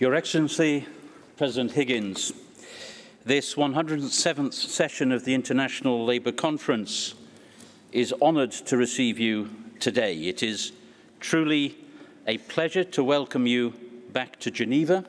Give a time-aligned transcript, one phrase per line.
[0.00, 0.86] Your Excellency,
[1.36, 2.32] President Higgins,
[3.26, 7.12] this 107th session of the International Labour Conference
[7.92, 10.16] is honoured to receive you today.
[10.22, 10.72] It is
[11.20, 11.76] truly
[12.26, 13.74] a pleasure to welcome you
[14.10, 15.04] back to Geneva,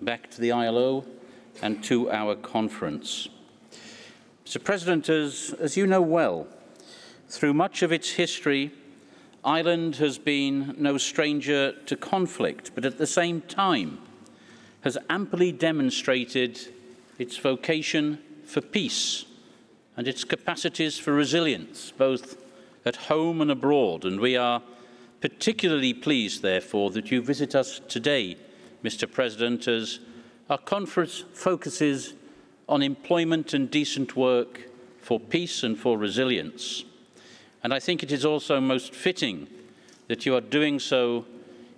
[0.00, 1.04] back to the ILO,
[1.60, 3.28] and to our conference.
[4.46, 4.64] Mr.
[4.64, 6.46] President, as, as you know well,
[7.28, 8.72] through much of its history,
[9.44, 13.98] Ireland has been no stranger to conflict, but at the same time
[14.82, 16.60] has amply demonstrated
[17.18, 19.24] its vocation for peace
[19.96, 22.36] and its capacities for resilience, both
[22.84, 24.04] at home and abroad.
[24.04, 24.62] And we are
[25.20, 28.36] particularly pleased, therefore, that you visit us today,
[28.82, 29.10] Mr.
[29.10, 30.00] President, as
[30.50, 32.14] our conference focuses
[32.68, 34.62] on employment and decent work
[35.00, 36.84] for peace and for resilience.
[37.62, 39.46] And I think it is also most fitting
[40.08, 41.24] that you are doing so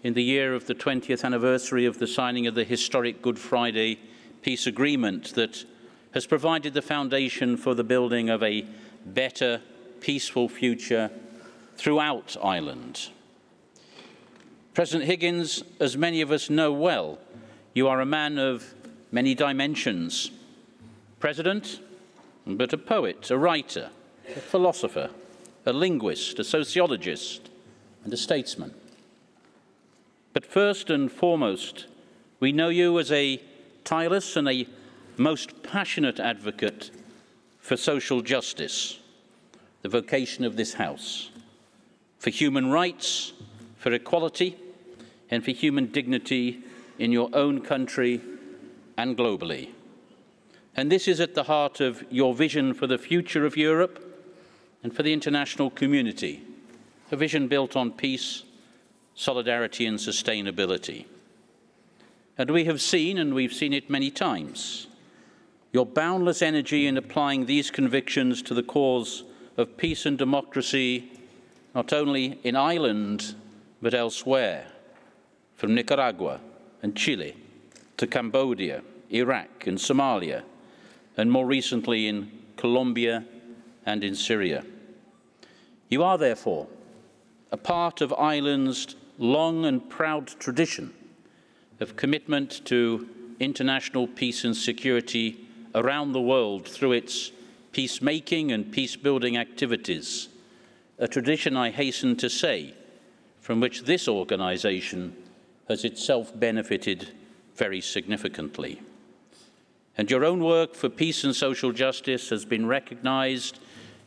[0.05, 3.99] in the year of the 20th anniversary of the signing of the historic Good Friday
[4.43, 5.65] peace agreement that
[6.13, 8.67] has provided the foundation for the building of a
[9.07, 9.63] better,
[10.01, 11.11] peaceful future
[11.77, 13.09] throughout Ireland.
[14.75, 17.19] President Higgins, as many of us know well,
[17.73, 18.75] you are a man of
[19.11, 20.31] many dimensions.
[21.19, 21.81] President,
[22.47, 23.89] but a poet, a writer,
[24.29, 25.09] a philosopher,
[25.65, 27.49] a linguist, a sociologist,
[28.05, 28.75] and a statesman.
[30.35, 31.87] But first and foremost,
[32.41, 33.41] we know you as a
[33.85, 34.67] tireless and a
[35.17, 36.91] most passionate advocate
[37.61, 38.99] for social justice,
[39.83, 41.31] the vocation of this House,
[42.19, 43.33] for human rights,
[43.77, 44.57] for equality,
[45.31, 46.63] and for human dignity
[46.99, 48.21] in your own country
[48.97, 49.71] and globally.
[50.77, 54.01] And this is at the heart of your vision for the future of Europe
[54.83, 56.43] and for the international community,
[57.13, 58.43] a vision built on peace,
[59.15, 61.07] solidarity, and sustainability.
[62.37, 64.89] And we have seen, and we've seen it many times,
[65.73, 69.25] your boundless energy in applying these convictions to the cause
[69.57, 71.11] of peace and democracy,
[71.75, 73.35] not only in Ireland,
[73.81, 74.67] but elsewhere,
[75.57, 76.41] from Nicaragua
[76.83, 77.37] and Chile
[77.97, 80.43] to Cambodia, Iraq, and Somalia,
[81.17, 83.25] and more recently in Colombia
[83.87, 84.65] and in Syria.
[85.89, 86.67] You are, therefore,
[87.53, 90.93] a part of Ireland's long and proud tradition
[91.81, 93.09] of commitment to
[93.41, 97.33] international peace and security around the world through its
[97.73, 100.29] peacemaking and peace building activities,
[100.99, 102.75] a tradition, I hasten to say,
[103.41, 105.17] from which this organization
[105.69, 107.09] has itself benefited
[107.57, 108.81] very significantly.
[109.97, 113.59] And your own work for peace and social justice has been recognized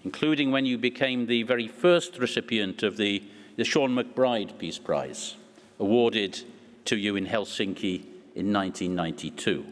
[0.07, 3.21] including when you became the very first recipient of the,
[3.57, 5.35] the Seán MacBride Peace Prize,
[5.79, 6.43] awarded
[6.85, 8.03] to you in Helsinki
[8.35, 9.65] in 1992.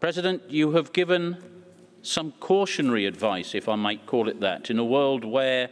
[0.00, 1.36] President, you have given
[2.02, 5.70] some cautionary advice, if I might call it that, in a world where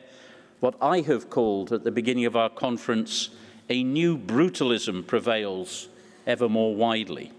[0.61, 3.31] what I have called at the beginning of our conference
[3.69, 5.89] a new brutalism prevails
[6.25, 7.33] ever more widely.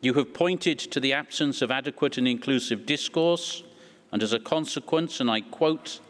[0.00, 3.62] You have pointed to the absence of adequate and inclusive discourse
[4.10, 6.00] and as a consequence, and I quote,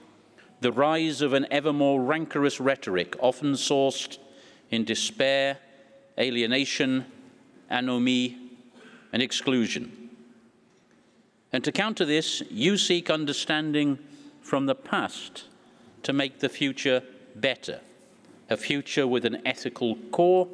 [0.60, 4.18] the rise of an ever more rancorous rhetoric, often sourced
[4.70, 5.58] in despair,
[6.18, 7.06] alienation,
[7.70, 8.36] anomie,
[9.12, 10.10] and exclusion.
[11.52, 13.98] And to counter this, you seek understanding
[14.42, 15.44] from the past
[16.02, 17.02] to make the future
[17.36, 17.80] better,
[18.50, 20.48] a future with an ethical core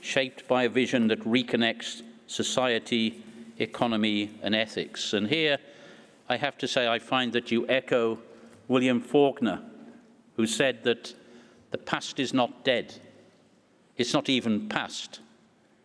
[0.00, 3.22] shaped by a vision that reconnects society,
[3.58, 5.12] economy, and ethics.
[5.12, 5.58] And here,
[6.28, 8.18] I have to say I find that you echo
[8.68, 9.62] William Faulkner,
[10.36, 11.14] who said that
[11.70, 12.94] the past is not dead.
[13.96, 15.20] It's not even past.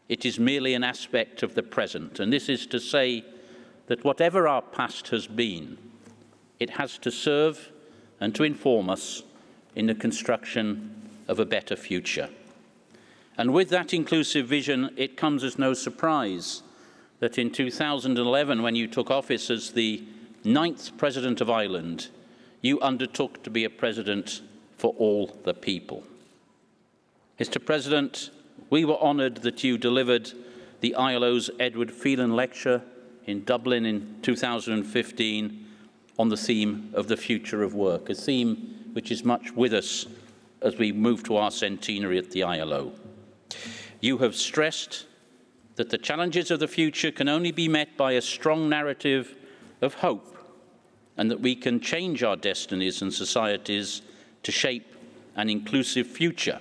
[0.10, 2.20] It is merely an aspect of the present.
[2.20, 3.26] And this is to say
[3.88, 5.78] that whatever our past has been,
[6.60, 7.72] it has to serve
[8.20, 9.24] and to inform us
[9.76, 12.30] in the construction of a better future.
[13.38, 16.62] And with that inclusive vision, it comes as no surprise
[17.20, 20.04] that in 2011, when you took office as the
[20.44, 22.10] ninth President of Ireland,
[22.64, 24.42] you undertook to be a President
[24.78, 26.04] for all the people.
[27.40, 27.64] Mr.
[27.64, 28.32] President,
[28.70, 30.32] we were honoured that you delivered
[30.80, 32.82] the ILO's Edward Phelan Lecture
[33.26, 35.68] in Dublin in 2015
[36.18, 40.06] on the theme of the future of work, a theme which is much with us
[40.62, 42.94] as we move to our centenary at the ILO.
[44.00, 45.06] You have stressed
[45.76, 49.36] that the challenges of the future can only be met by a strong narrative
[49.82, 50.33] of hope
[51.18, 54.02] and that we can change our destinies and societies
[54.44, 54.96] to shape
[55.36, 56.60] an inclusive future.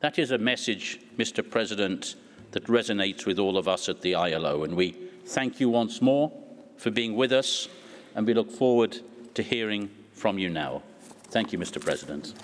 [0.00, 1.48] That is a message, Mr.
[1.48, 2.14] President,
[2.52, 4.92] that resonates with all of us at the ILO, and we
[5.26, 6.32] thank you once more
[6.76, 7.68] for being with us,
[8.14, 8.98] and we look forward
[9.34, 10.82] to hearing from you now.
[11.24, 11.80] Thank you, Mr.
[11.80, 12.34] President.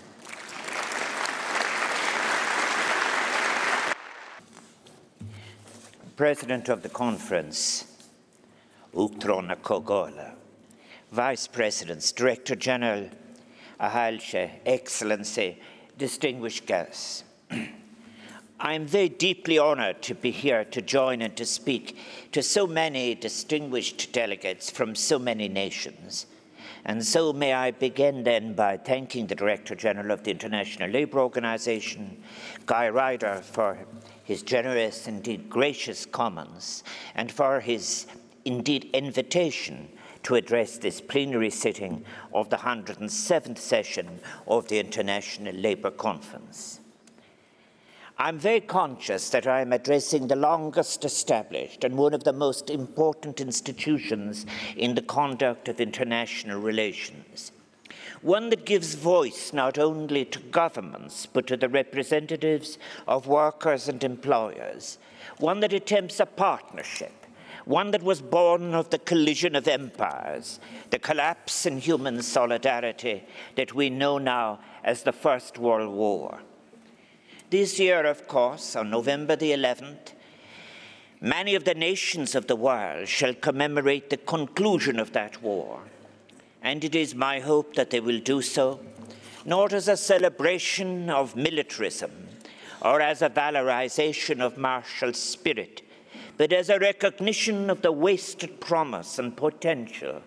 [6.17, 7.85] President of the conference,
[8.95, 10.35] Utrona Kogola,
[11.13, 13.11] Vice Presidents, Director General,
[13.79, 15.59] Excellency,
[15.99, 17.25] distinguished guests.
[18.61, 21.99] I am very deeply honored to be here to join and to speak
[22.33, 26.25] to so many distinguished delegates from so many nations.
[26.87, 31.21] And so may I begin then by thanking the Director General of the International Labour
[31.21, 32.23] Organization,
[32.65, 33.77] Guy Ryder, for
[34.25, 38.07] his generous, indeed gracious comments, and for his
[38.47, 39.91] indeed invitation
[40.25, 46.81] to address this plenary sitting of the 107th session of the International Labour Conference.
[48.19, 52.71] I'm very conscious that I am addressing the longest established and one of the most
[52.71, 54.47] important institutions
[54.77, 57.51] in the conduct of international relations.
[58.21, 62.79] One that gives voice not only to governments but to the representatives
[63.09, 64.99] of workers and employers.
[65.39, 67.22] One that attempts a partnership
[67.65, 70.61] one that was born of the collision of empires,
[70.91, 73.25] the collapse in human solidarity
[73.57, 76.41] that we know now as the First World War.
[77.51, 80.15] This year, of course, on November the 11th,
[81.21, 85.81] many of the nations of the world shall commemorate the conclusion of that war.
[86.63, 88.81] And it is my hope that they will do so,
[89.45, 92.29] not as a celebration of militarism
[92.81, 95.83] or as a valorization of martial spirit
[96.37, 100.23] but as a recognition of the wasted promise and potential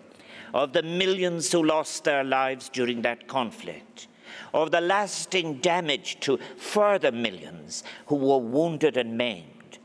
[0.54, 4.08] of the millions who lost their lives during that conflict,
[4.54, 9.78] of the lasting damage to further millions who were wounded and maimed,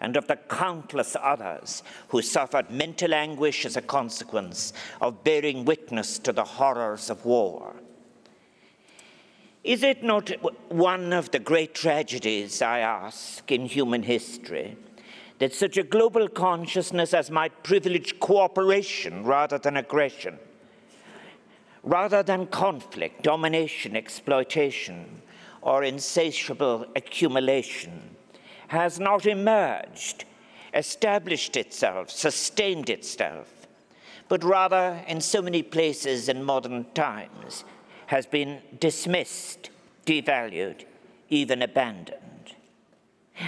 [0.00, 6.18] and of the countless others who suffered mental anguish as a consequence of bearing witness
[6.18, 7.74] to the horrors of war.
[9.64, 10.30] Is it not
[10.70, 14.76] one of the great tragedies, I ask, in human history?
[15.38, 20.38] That such a global consciousness as might privilege cooperation rather than aggression,
[21.82, 25.22] rather than conflict, domination, exploitation,
[25.62, 28.16] or insatiable accumulation,
[28.68, 30.24] has not emerged,
[30.74, 33.66] established itself, sustained itself,
[34.28, 37.64] but rather, in so many places in modern times,
[38.06, 39.70] has been dismissed,
[40.04, 40.84] devalued,
[41.30, 42.37] even abandoned.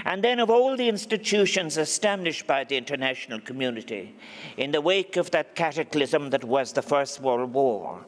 [0.04, 4.14] And then, of all the institutions established by the international community
[4.56, 8.06] in the wake of that cataclysm that was the First World War,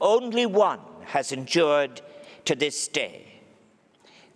[0.00, 2.00] only one has endured
[2.44, 3.28] to this day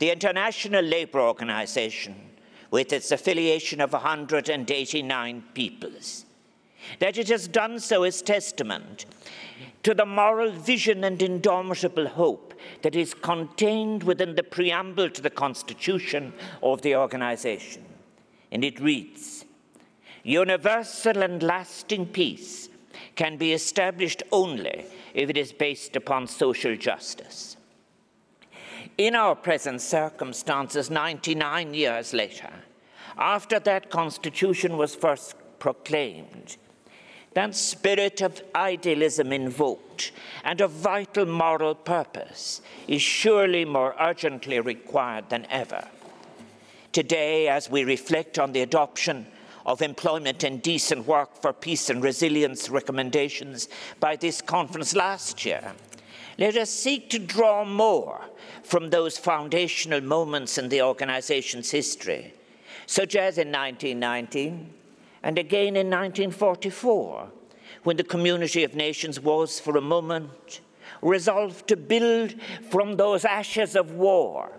[0.03, 2.17] the International Labour Organization,
[2.73, 6.25] with its affiliation of 189 peoples.
[6.99, 9.07] That it has done so is testament
[9.85, 12.52] to the moral vision and indomitable hope
[12.83, 16.33] that is contained within the preamble to the constitution
[16.63, 17.85] of the organization.
[18.51, 19.45] And it reads
[20.25, 22.69] Universal and lasting peace
[23.17, 27.57] can be established only if it is based upon social justice.
[28.99, 32.53] In our present circumstances, 99 years later,
[33.17, 36.57] after that constitution was first proclaimed,
[37.35, 40.13] that spirit of idealism invoked
[40.45, 45.89] and of vital moral purpose is surely more urgently required than ever.
[46.93, 49.27] Today, as we reflect on the adoption
[49.65, 53.69] of employment and decent work for peace and resilience recommendations
[54.01, 55.73] by this conference last year,
[56.39, 58.21] let us seek to draw more
[58.63, 62.35] from those foundational moments in the organization's history,
[62.87, 64.71] such as in 1919
[65.23, 67.29] and again in 1944,
[67.85, 70.61] when the community of nations was, for a moment,
[71.01, 72.35] resolved to build
[72.71, 74.53] from those ashes of war,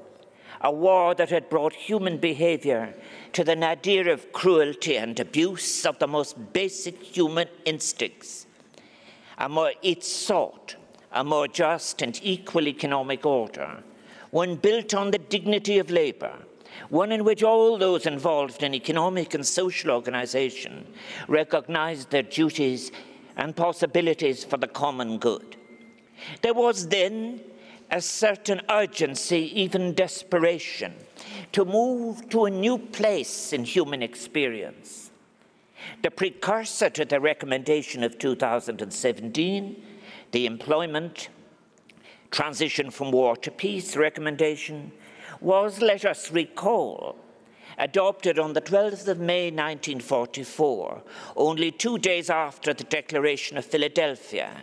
[0.62, 2.94] a war that had brought human behavior
[3.34, 8.46] to the nadir of cruelty and abuse of the most basic human instincts.
[9.38, 10.76] A more, it sought
[11.12, 13.84] a more just and equal economic order,
[14.32, 16.34] one built on the dignity of labor
[16.90, 20.86] one in which all those involved in economic and social organization
[21.28, 22.92] recognized their duties
[23.38, 25.56] and possibilities for the common good.
[26.42, 27.42] There was then
[27.92, 30.94] a certain urgency, even desperation,
[31.52, 35.12] to move to a new place in human experience.
[36.02, 39.84] The precursor to the recommendation of 2017,
[40.32, 41.30] the employment
[42.32, 44.92] transition from war to peace recommendation,
[45.44, 47.18] was, let us recall,
[47.78, 51.04] adopted on the 12th of May 1944,
[51.36, 54.62] only two days after the Declaration of Philadelphia.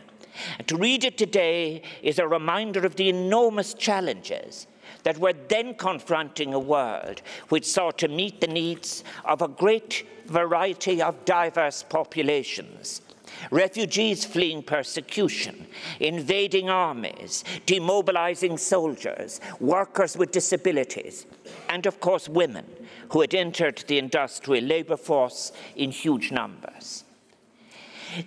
[0.58, 4.66] And to read it today is a reminder of the enormous challenges
[5.02, 10.06] that were then confronting a world which sought to meet the needs of a great
[10.26, 13.02] variety of diverse populations
[13.50, 15.66] refugees fleeing persecution,
[15.99, 21.26] invading armies, demobilizing soldiers, workers with disabilities,
[21.68, 22.66] and of course women
[23.10, 27.04] who had entered the industrial labor force in huge numbers.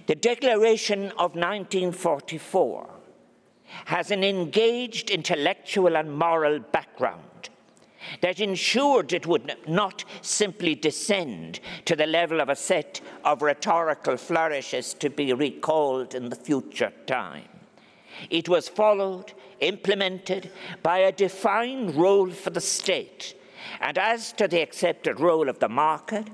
[0.07, 2.89] The Declaration of 1944
[3.85, 7.23] has an engaged intellectual and moral background
[8.21, 14.17] that ensured it would not simply descend to the level of a set of rhetorical
[14.17, 17.49] flourishes to be recalled in the future time.
[18.29, 23.35] It was followed, implemented by a defined role for the state,
[23.79, 26.29] and as to the accepted role of the market,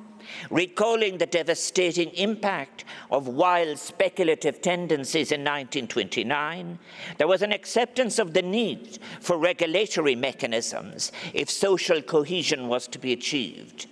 [0.50, 6.80] recalling the devastating impact of wild speculative tendencies in 1929,
[7.18, 13.00] there was an acceptance of the need for regulatory mechanisms if social cohesion was to
[13.00, 13.88] be achieved.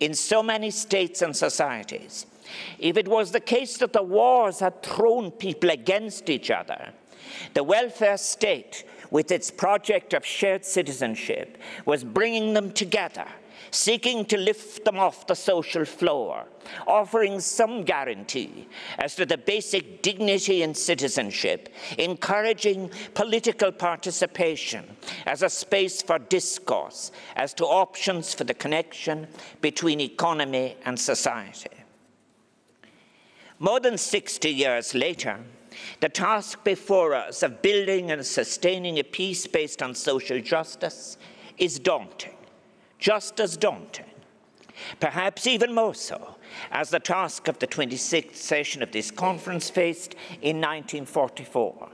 [0.00, 2.26] In so many states and societies,
[2.78, 6.92] if it was the case that the wars had thrown people against each other,
[7.54, 13.26] the welfare state, with its project of shared citizenship, was bringing them together
[13.70, 16.44] seeking to lift them off the social floor,
[16.86, 18.68] offering some guarantee
[18.98, 21.68] as to the basic dignity and citizenship,
[21.98, 24.84] encouraging political participation
[25.26, 29.26] as a space for discourse as to options for the connection
[29.60, 31.70] between economy and society.
[33.58, 35.38] More than 60 years later,
[36.00, 41.16] the task before us of building and sustaining a peace based on social justice
[41.58, 42.35] is daunting
[42.98, 44.06] just as daunting,
[45.00, 46.36] perhaps even more so,
[46.70, 51.90] as the task of the 26th session of this conference faced in 1944.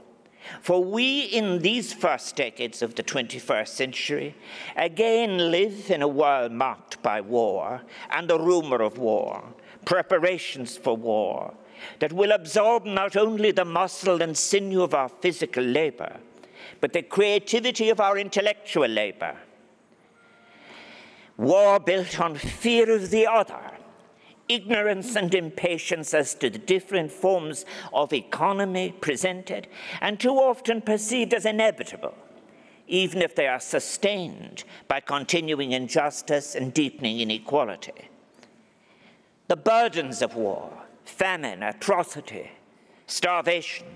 [0.61, 4.35] For we, in these first decades of the 21st century,
[4.75, 9.43] again live in a world marked by war and the rumor of war,
[9.85, 11.53] preparations for war,
[11.99, 16.17] that will absorb not only the muscle and sinew of our physical labor,
[16.81, 19.37] but the creativity of our intellectual labor
[21.37, 23.71] war built on fear of the other,
[24.47, 29.67] ignorance and impatience as to the different forms of economy presented,
[30.01, 32.13] and too often perceived as inevitable,
[32.87, 38.09] even if they are sustained by continuing injustice and deepening inequality.
[39.47, 40.71] The burdens of war,
[41.05, 42.51] famine, atrocity,
[43.07, 43.87] starvation,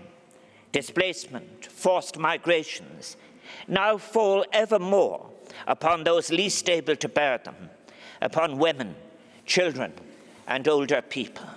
[0.71, 3.17] displacement, forced migrations,
[3.67, 5.29] now fall ever more
[5.65, 7.69] upon those least able to bear them,
[8.21, 8.95] upon women,
[9.45, 9.93] children,
[10.47, 11.47] and older people.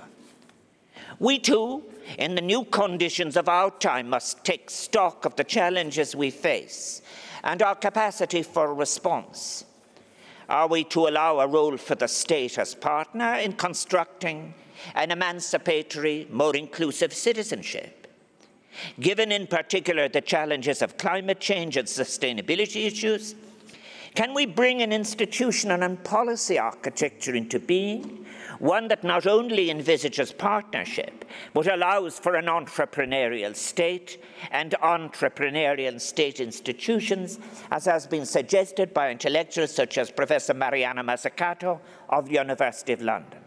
[1.18, 1.84] We too,
[2.18, 7.02] in the new conditions of our time, must take stock of the challenges we face
[7.44, 9.64] and our capacity for response.
[10.48, 14.54] Are we to allow a role for the state as partner in constructing
[14.94, 18.08] an emancipatory, more inclusive citizenship?
[18.98, 23.34] Given in particular the challenges of climate change and sustainability issues,
[24.20, 28.26] can we bring an institutional and policy architecture into being,
[28.58, 31.24] one that not only envisages partnership,
[31.54, 37.38] but allows for an entrepreneurial state and entrepreneurial state institutions,
[37.70, 43.00] as has been suggested by intellectuals such as Professor Mariana Mazzucato of the University of
[43.00, 43.40] London?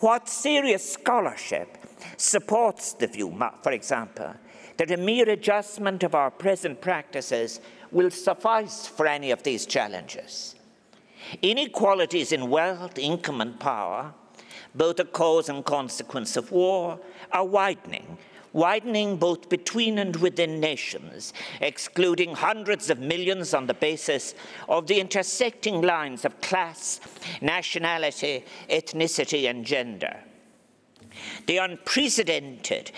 [0.00, 1.78] What serious scholarship
[2.18, 4.34] supports the view, for example,
[4.76, 7.60] that a mere adjustment of our present practices
[7.96, 10.54] will suffice for any of these challenges.
[11.40, 14.12] Inequalities in wealth, income, and power,
[14.74, 17.00] both a cause and consequence of war,
[17.32, 18.18] are widening,
[18.52, 24.34] widening both between and within nations, excluding hundreds of millions on the basis
[24.68, 27.00] of the intersecting lines of class,
[27.40, 30.16] nationality, ethnicity, and gender.
[31.46, 32.92] The unprecedented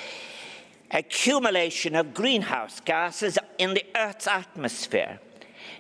[0.91, 5.21] accumulation of greenhouse gases in the Earth's atmosphere,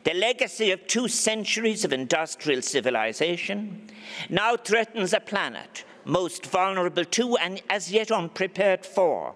[0.04, 3.88] the legacy of two centuries of industrial civilization,
[4.28, 9.34] now threatens a planet most vulnerable to and as yet unprepared for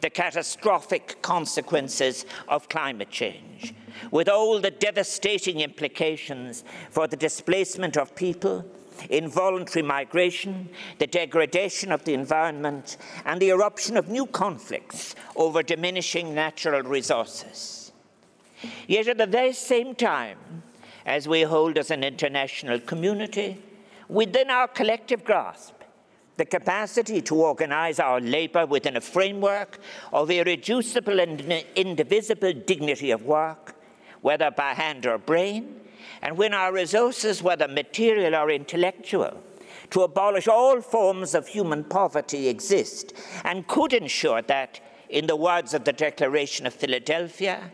[0.00, 3.74] the catastrophic consequences of climate change,
[4.10, 8.64] with all the devastating implications for the displacement of people
[9.10, 16.34] involuntary migration, the degradation of the environment, and the eruption of new conflicts over diminishing
[16.34, 17.92] natural resources.
[18.86, 20.62] Yet at the very same time,
[21.06, 23.62] as we hold as an international community
[24.08, 25.74] within our collective grasp
[26.36, 29.78] the capacity to organize our labor within a framework
[30.12, 31.40] of irreducible and
[31.76, 33.76] indivisible dignity of work,
[34.20, 35.80] whether by hand or brain,
[36.22, 39.42] and when our resources, whether material or intellectual,
[39.90, 43.12] to abolish all forms of human poverty exist
[43.44, 47.70] and could ensure that, in the words of the Declaration of Philadelphia,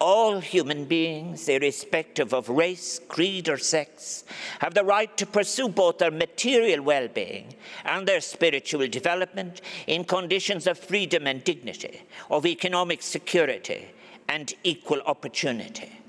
[0.00, 4.24] all human beings, irrespective of race, creed, or sex,
[4.58, 7.54] have the right to pursue both their material well being
[7.84, 13.88] and their spiritual development in conditions of freedom and dignity, of economic security
[14.28, 16.00] and equal opportunity.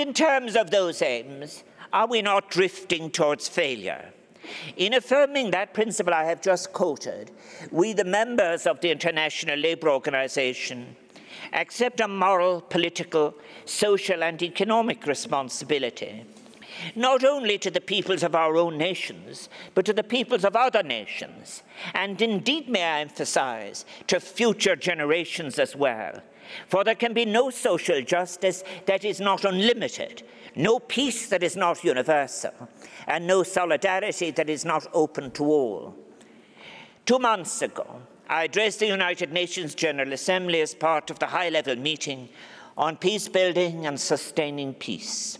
[0.00, 4.14] In terms of those aims, are we not drifting towards failure?
[4.78, 7.30] In affirming that principle I have just quoted,
[7.70, 10.96] we, the members of the International Labour Organization,
[11.52, 13.34] accept a moral, political,
[13.66, 16.24] social, and economic responsibility,
[16.96, 20.82] not only to the peoples of our own nations, but to the peoples of other
[20.82, 26.22] nations, and indeed, may I emphasize, to future generations as well.
[26.68, 30.22] For there can be no social justice that is not unlimited,
[30.56, 32.52] no peace that is not universal,
[33.06, 35.94] and no solidarity that is not open to all.
[37.06, 41.48] Two months ago, I addressed the United Nations General Assembly as part of the high
[41.48, 42.28] level meeting
[42.76, 45.38] on peace building and sustaining peace.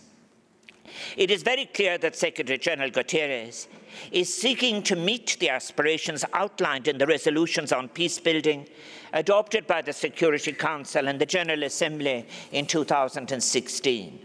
[1.15, 3.67] It is very clear that Secretary General Guterres
[4.11, 8.67] is seeking to meet the aspirations outlined in the resolutions on peace building
[9.13, 14.19] adopted by the Security Council and the General Assembly in 2016.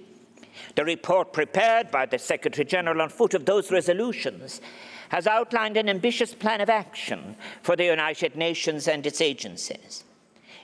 [0.75, 4.61] The report prepared by the Secretary General on foot of those resolutions
[5.09, 10.05] has outlined an ambitious plan of action for the United Nations and its agencies.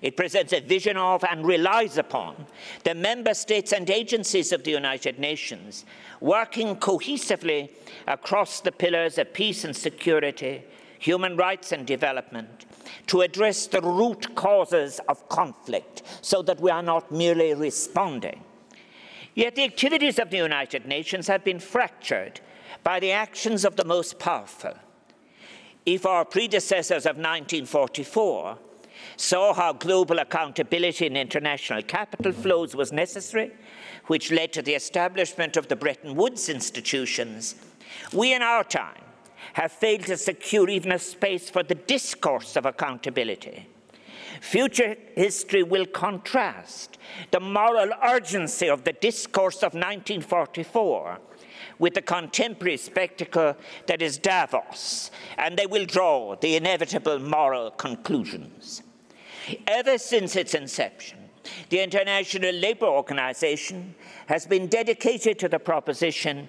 [0.01, 2.47] It presents a vision of and relies upon
[2.83, 5.85] the member states and agencies of the United Nations
[6.21, 7.71] working cohesively
[8.09, 10.63] across the pillars of peace and security,
[10.99, 12.67] human rights and development
[13.07, 18.43] to address the root causes of conflict so that we are not merely responding.
[19.35, 22.41] Yet the activities of the United Nations have been fractured
[22.85, 24.75] by the actions of the most powerful.
[25.87, 28.59] If our predecessors of 1944
[29.17, 33.53] saw how global accountability in international capital flows was necessary,
[34.07, 37.57] which led to the establishment of the Bretton Woods institutions,
[38.13, 39.03] we in our time
[39.55, 43.67] have failed to secure even a space for the discourse of accountability.
[44.41, 46.99] Future history will contrast
[47.31, 51.19] the moral urgency of the discourse of 1944
[51.79, 58.83] with the contemporary spectacle that is Davos, and they will draw the inevitable moral conclusions.
[59.67, 61.19] Ever since its inception,
[61.69, 63.95] the International Labour Organization
[64.27, 66.49] has been dedicated to the proposition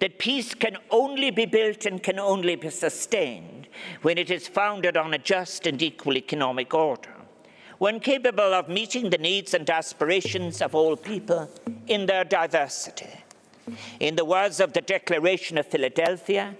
[0.00, 3.68] that peace can only be built and can only be sustained
[4.02, 7.14] when it is founded on a just and equal economic order,
[7.78, 11.50] one capable of meeting the needs and aspirations of all people
[11.88, 13.24] in their diversity.
[14.00, 16.56] In the words of the Declaration of Philadelphia,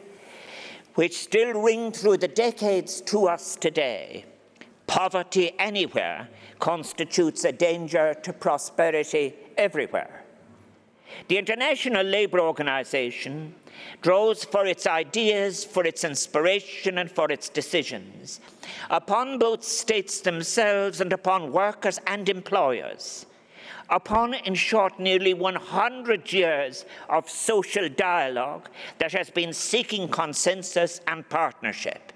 [0.95, 4.25] which still ring through the decades to us today,
[4.87, 10.22] poverty anywhere constitutes a danger to prosperity everywhere.
[11.29, 13.55] The International Labour Organization
[14.01, 18.40] draws for its ideas, for its inspiration, and for its decisions
[18.90, 23.27] upon both states themselves and upon workers and employers
[23.90, 31.29] upon, in short, nearly 100 years of social dialogue that has been seeking consensus and
[31.29, 32.12] partnership.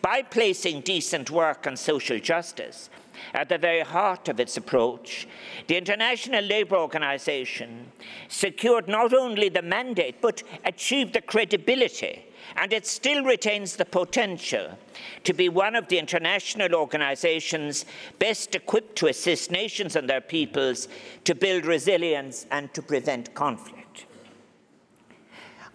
[0.00, 2.90] By placing decent work and social justice
[3.34, 5.28] at the very heart of its approach,
[5.66, 7.92] the International Labour Organization
[8.28, 12.24] secured not only the mandate but achieved the credibility
[12.56, 14.78] and it still retains the potential
[15.24, 17.84] to be one of the international organizations
[18.18, 20.88] best equipped to assist nations and their peoples
[21.24, 24.06] to build resilience and to prevent conflict.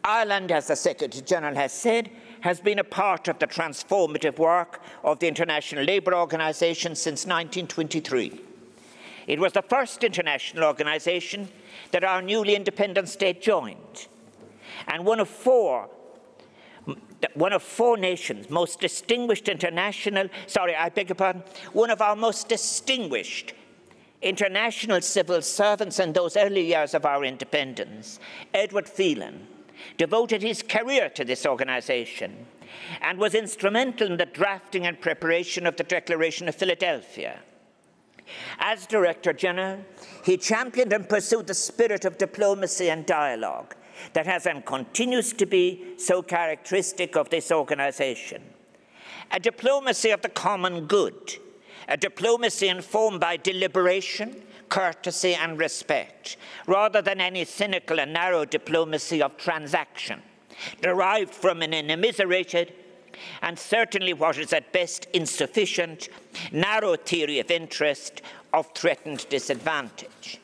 [0.04, 2.10] Ireland, as the Secretary General has said,
[2.42, 8.42] has been a part of the transformative work of the International Labour Organization since 1923.
[9.28, 11.50] It was the first international organization
[11.92, 14.08] that our newly independent state joined,
[14.88, 15.90] and one of four
[17.34, 22.16] one of four nations, most distinguished international, sorry, I beg your pardon, one of our
[22.16, 23.54] most distinguished
[24.22, 28.20] international civil servants in those early years of our independence,
[28.54, 29.48] Edward Phelan,
[29.98, 32.46] devoted his career to this organization
[33.02, 37.40] and was instrumental in the drafting and preparation of the Declaration of Philadelphia.
[38.60, 39.80] As Director General,
[40.24, 43.76] he championed and pursued the spirit of diplomacy and dialogue
[44.14, 48.42] that has and continues to be so characteristic of this organization.
[49.32, 51.38] A diplomacy of the common good,
[51.88, 59.22] a diplomacy informed by deliberation, courtesy, and respect, rather than any cynical and narrow diplomacy
[59.22, 60.22] of transaction,
[60.82, 62.74] derived from an immiserated
[63.42, 66.10] and certainly what is at best insufficient,
[66.52, 68.22] narrow theory of interest
[68.54, 70.40] of threatened disadvantage.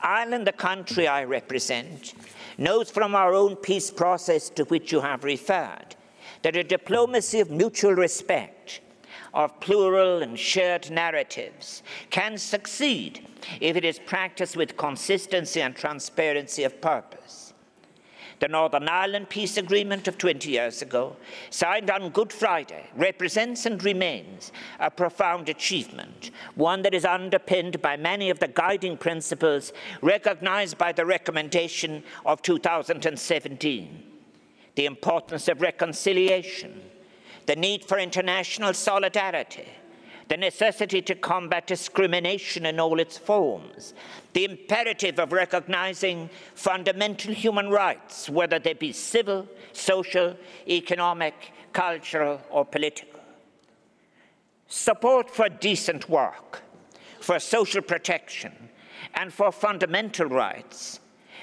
[0.00, 2.14] Ireland, the country I represent,
[2.56, 5.96] knows from our own peace process to which you have referred
[6.42, 8.59] that a diplomacy of mutual respect,
[9.34, 13.26] of plural and shared narratives, can succeed
[13.60, 17.52] if it is practiced with consistency and transparency of purpose.
[18.40, 21.16] The Northern Ireland Peace Agreement of 20 years ago,
[21.50, 27.98] signed on Good Friday, represents and remains a profound achievement, one that is underpinned by
[27.98, 34.04] many of the guiding principles recognized by the recommendation of 2017
[34.76, 36.80] the importance of reconciliation,
[37.46, 39.68] the need for international solidarity,
[40.28, 43.94] the necessity to combat discrimination in all its forms,
[44.32, 50.36] the imperative of recognizing fundamental human rights, whether they be civil, social,
[50.68, 53.20] economic, cultural, or political.
[54.68, 56.62] Support for decent work,
[57.20, 58.52] for social protection,
[59.14, 61.00] and for fundamental rights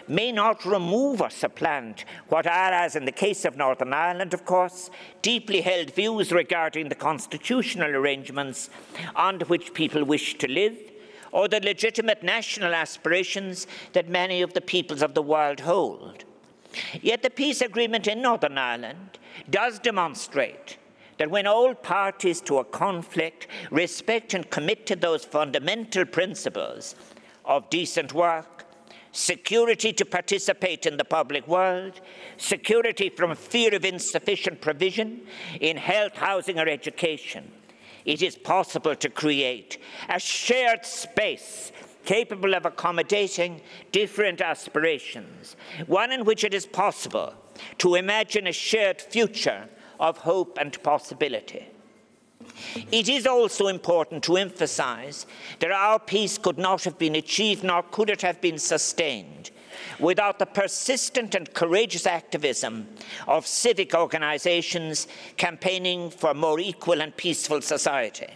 [0.07, 4.45] may not remove or supplant what are, as in the case of Northern Ireland, of
[4.45, 4.89] course,
[5.21, 8.69] deeply held views regarding the constitutional arrangements
[9.15, 10.77] under which people wish to live,
[11.31, 16.23] or the legitimate national aspirations that many of the peoples of the world hold.
[17.01, 20.77] Yet the peace agreement in Northern Ireland does demonstrate
[21.17, 26.95] that when all parties to a conflict respect and commit to those fundamental principles
[27.45, 28.56] of decent work,
[29.17, 31.99] security to participate in the public world,
[32.37, 35.21] security from fear of insufficient provision
[35.59, 37.51] in health, housing, or education.
[38.05, 41.71] It is possible to create a shared space
[42.05, 47.33] capable of accommodating different aspirations, one in which it is possible
[47.79, 49.67] to imagine a shared future
[49.99, 51.65] of hope and possibility.
[52.91, 55.25] It is also important to emphasize
[55.59, 59.51] that our peace could not have been achieved nor could it have been sustained
[59.99, 62.87] without the persistent and courageous activism
[63.27, 65.07] of civic organizations
[65.37, 68.27] campaigning for a more equal and peaceful society.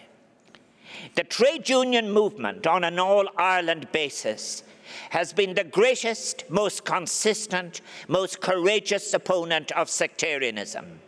[1.15, 4.63] The trade union movement on an all Ireland basis
[5.10, 11.00] has been the greatest, most consistent, most courageous opponent of sectarianism.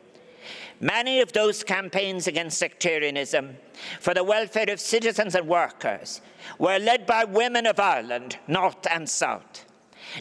[0.84, 3.56] Many of those campaigns against sectarianism
[4.02, 6.20] for the welfare of citizens and workers
[6.60, 9.64] were led by women of Ireland, North and South.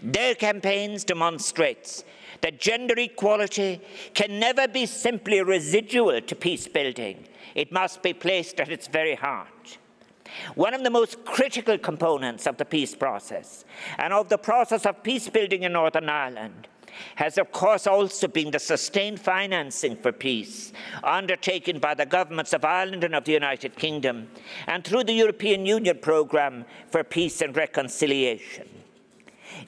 [0.04, 2.04] Their campaigns demonstrates
[2.42, 3.80] that gender equality
[4.14, 7.26] can never be simply residual to peace building.
[7.56, 9.78] It must be placed at its very heart.
[10.54, 13.64] One of the most critical components of the peace process
[13.98, 16.68] and of the process of peace building in Northern Ireland
[17.16, 22.64] has, of course, also been the sustained financing for peace undertaken by the governments of
[22.64, 24.28] Ireland and of the United Kingdom,
[24.66, 28.81] and through the European Union Programme for Peace and Reconciliation.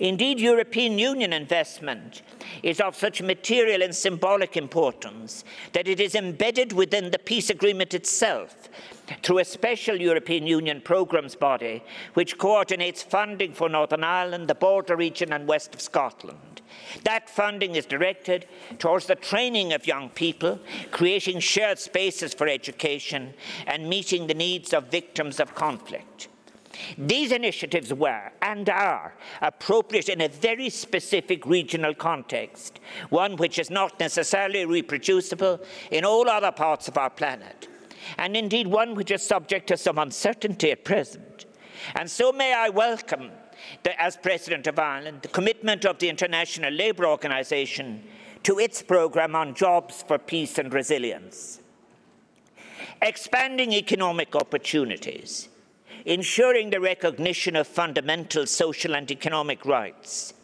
[0.00, 2.22] Indeed, European Union investment
[2.62, 7.94] is of such material and symbolic importance that it is embedded within the peace agreement
[7.94, 8.68] itself
[9.22, 11.82] through a special European Union programmes body
[12.14, 16.62] which coordinates funding for Northern Ireland, the border region, and west of Scotland.
[17.04, 18.46] That funding is directed
[18.78, 20.58] towards the training of young people,
[20.90, 23.34] creating shared spaces for education,
[23.66, 26.28] and meeting the needs of victims of conflict.
[26.98, 33.70] These initiatives were and are appropriate in a very specific regional context, one which is
[33.70, 35.60] not necessarily reproducible
[35.90, 37.68] in all other parts of our planet,
[38.18, 41.46] and indeed one which is subject to some uncertainty at present.
[41.94, 43.30] And so may I welcome
[43.82, 48.02] the, as President of Ireland, the commitment of the International Labour Organization
[48.42, 51.60] to its programme on jobs for peace and resilience.
[53.00, 55.48] Expanding economic opportunities,
[56.04, 60.34] ensuring the recognition of fundamental social and economic rights,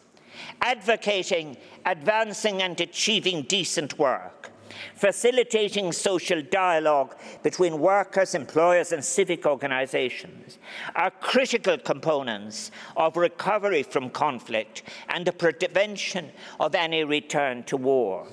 [0.61, 4.51] advocating, advancing, and achieving decent work,
[4.95, 10.57] facilitating social dialogue between workers, employers, and civic organizations
[10.95, 18.27] are critical components of recovery from conflict and the prevention of any return to war.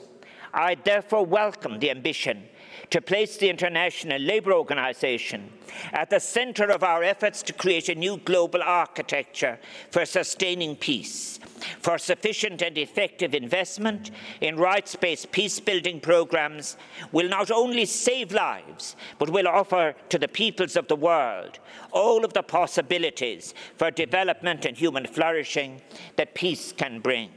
[0.55, 2.49] I therefore welcome the ambition
[2.91, 5.53] to place the International Labour Organization
[5.93, 9.59] at the center of our efforts to create a new global architecture
[9.91, 11.39] for sustaining peace,
[11.81, 16.77] for sufficient and effective investment in rights based peace building programs
[17.13, 21.59] will not only save lives, but will offer to the peoples of the world
[21.93, 25.81] all of the possibilities for development and human flourishing
[26.17, 27.31] that peace can bring.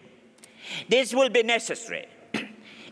[0.89, 2.07] This will be necessary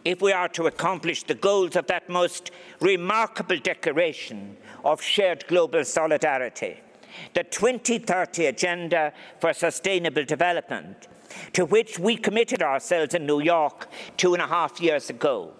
[0.05, 5.83] if we are to accomplish the goals of that most remarkable declaration of shared global
[5.83, 6.77] solidarity,
[7.33, 11.07] the 2030 Agenda for Sustainable Development,
[11.53, 15.53] to which we committed ourselves in New York two and a half years ago.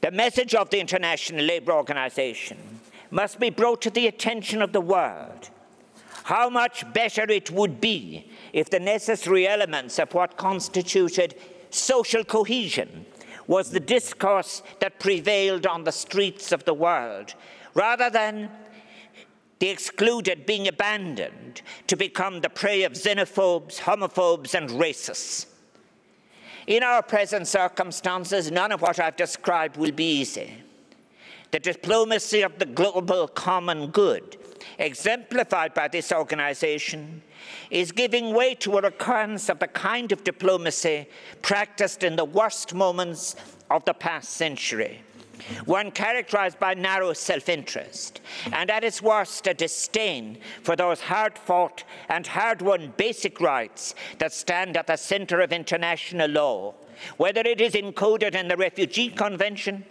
[0.00, 4.80] The message of the International Labour Organization must be brought to the attention of the
[4.80, 5.50] world.
[6.24, 11.34] How much better it would be if the necessary elements of what constituted
[11.70, 13.06] social cohesion
[13.46, 17.34] was the discourse that prevailed on the streets of the world,
[17.74, 18.50] rather than
[19.58, 25.46] the excluded being abandoned to become the prey of xenophobes, homophobes, and racists.
[26.66, 30.54] In our present circumstances, none of what I've described will be easy.
[31.50, 34.36] The diplomacy of the global common good,
[34.78, 37.22] exemplified by this organization,
[37.70, 41.06] is giving way to a recurrence of the kind of diplomacy
[41.42, 43.36] practiced in the worst moments
[43.70, 45.02] of the past century.
[45.64, 48.20] One characterized by narrow self interest,
[48.52, 53.94] and at its worst, a disdain for those hard fought and hard won basic rights
[54.18, 56.74] that stand at the center of international law,
[57.16, 59.84] whether it is encoded in the Refugee Convention,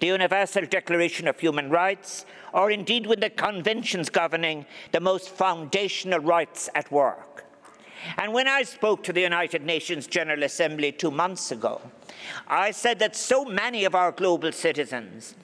[0.00, 6.20] the Universal Declaration of Human Rights, or indeed with the conventions governing the most foundational
[6.20, 7.44] rights at work.
[8.18, 11.80] And when I spoke to the United Nations General Assembly two months ago,
[12.46, 15.34] I said that so many of our global citizens,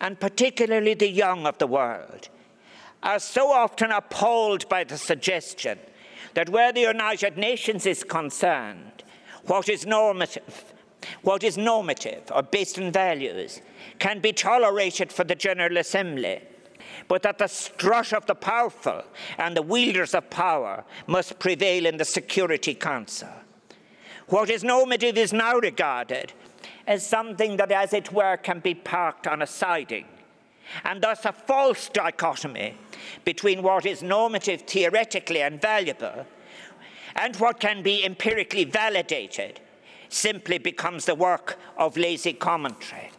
[0.00, 2.28] and particularly the young of the world,
[3.02, 5.78] are so often appalled by the suggestion
[6.34, 9.04] that where the United Nations is concerned,
[9.44, 10.73] what is normative
[11.22, 13.60] what is normative or based on values
[13.98, 16.40] can be tolerated for the General Assembly,
[17.08, 19.02] but that the strut of the powerful
[19.38, 23.28] and the wielders of power must prevail in the Security Council.
[24.28, 26.32] What is normative is now regarded
[26.86, 30.06] as something that, as it were, can be parked on a siding,
[30.84, 32.74] and thus a false dichotomy
[33.24, 36.26] between what is normative theoretically and valuable
[37.16, 39.60] and what can be empirically validated
[40.14, 43.10] simply becomes the work of lazy commentary.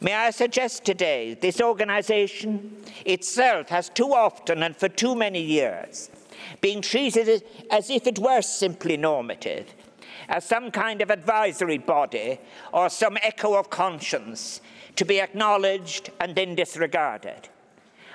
[0.00, 6.10] May I suggest today this organization itself has too often and for too many years
[6.60, 9.72] been treated as if it were simply normative,
[10.28, 12.38] as some kind of advisory body
[12.72, 14.60] or some echo of conscience
[14.96, 17.48] to be acknowledged and then disregarded.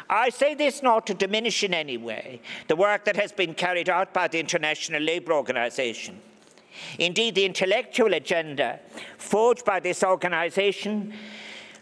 [0.09, 3.89] I say this not to diminish in any way the work that has been carried
[3.89, 6.21] out by the International Labour Organization.
[6.99, 8.79] Indeed, the intellectual agenda
[9.17, 11.13] forged by this organization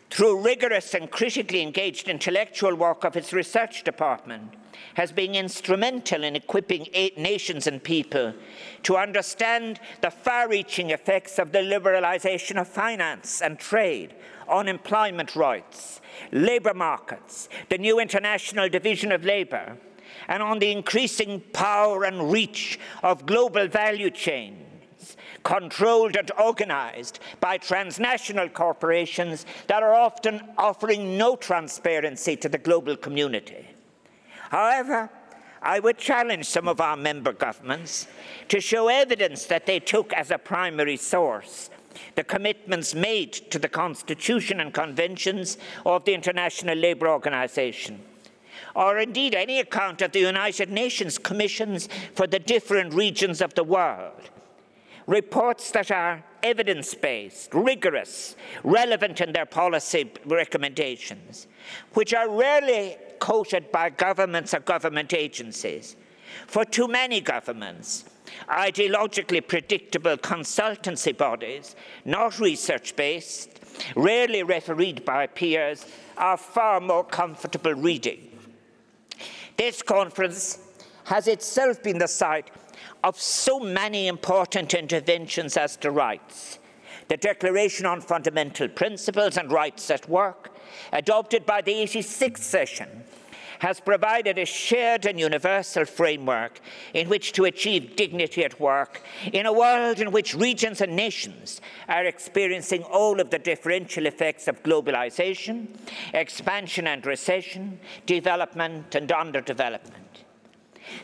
[0.10, 4.53] through rigorous and critically engaged intellectual work of its research department
[4.93, 8.34] has been instrumental in equipping eight nations and people
[8.84, 14.15] to understand the far reaching effects of the liberalization of finance and trade
[14.47, 19.77] on employment rights, labor markets, the new international division of labor,
[20.27, 24.64] and on the increasing power and reach of global value chains
[25.45, 32.97] controlled and organized by transnational corporations that are often offering no transparency to the global
[32.97, 33.67] community.
[34.49, 35.10] However,
[35.62, 38.08] I would challenge some of our member governments
[38.49, 41.69] to show evidence that they took as a primary source
[42.15, 48.01] the commitments made to the Constitution and conventions of the International Labour Organization,
[48.75, 53.63] or indeed any account of the United Nations commissions for the different regions of the
[53.63, 54.29] world,
[55.08, 61.48] reports that are evidence based, rigorous, relevant in their policy recommendations,
[61.94, 65.96] which are rarely quoted by governments or government agencies.
[66.48, 68.06] For too many governments,
[68.50, 73.60] ideologically predictable consultancy bodies, not research based,
[73.96, 75.86] rarely refereed by peers,
[76.18, 78.32] are far more comfortable reading.
[79.58, 80.60] This conference
[81.06, 82.50] has itself been the site
[83.06, 86.58] of so many important interventions as to rights.
[87.08, 90.58] The Declaration on Fundamental Principles and Rights at Work,
[90.91, 93.04] adopted by the 86th session,
[93.60, 96.60] has provided a shared and universal framework
[96.96, 101.62] in which to achieve dignity at work in a world in which regions and nations
[101.88, 105.68] are experiencing all of the differential effects of globalization,
[106.15, 110.05] expansion and recession, development and underdevelopment.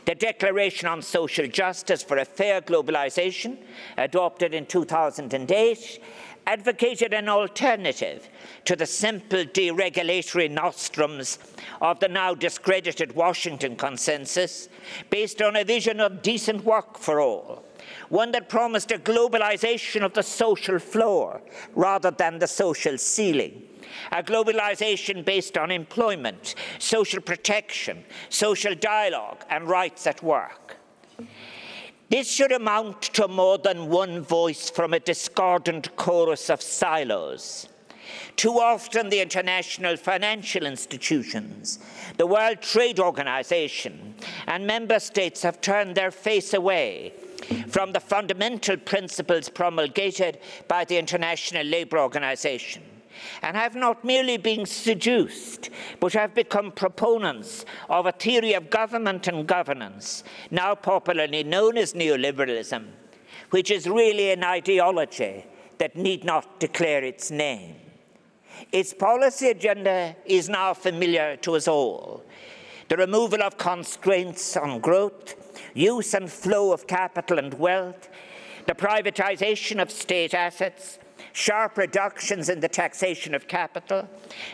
[0.06, 3.58] The Declaration on Social Justice for a Fair Globalization,
[3.98, 6.00] adopted in 2008,
[6.48, 8.30] advocated an alternative
[8.65, 11.38] to the simple deregulatory nostrums
[11.82, 14.70] of the now discredited Washington Consensus,
[15.10, 17.63] based on a vision of decent work for all,
[18.10, 21.41] one that promised a globalization of the social floor
[21.76, 23.63] rather than the social ceiling.
[24.12, 30.77] A globalization based on employment, social protection, social dialogue, and rights at work.
[32.10, 37.69] This should amount to more than one voice from a discordant chorus of silos.
[38.36, 41.80] Too often, the international financial institutions,
[42.17, 44.15] the World Trade Organization,
[44.47, 47.13] and member states have turned their face away
[47.67, 52.84] from the fundamental principles promulgated by the International Labour Organization
[53.42, 59.28] and have not merely been seduced, but have become proponents of a theory of government
[59.28, 62.86] and governance, now popularly known as neoliberalism,
[63.50, 65.46] which is really an ideology
[65.78, 67.76] that need not declare its name.
[68.72, 72.24] Its policy agenda is now familiar to us all.
[72.90, 75.36] The removal of constraints on growth,
[75.74, 78.10] use and flow of capital and wealth,
[78.68, 81.00] the privatization of state assets,
[81.34, 84.08] sharp reductions in the taxation of capital,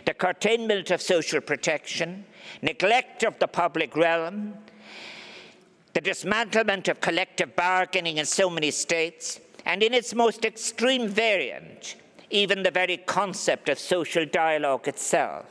[0.06, 2.26] the curtailment of social protection,
[2.62, 4.54] neglect of the public realm,
[5.94, 11.96] the dismantlement of collective bargaining in so many states, and in its most extreme variant,
[12.30, 15.46] even the very concept of social dialogue itself.